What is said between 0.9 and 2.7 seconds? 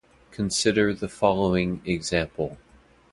the following example.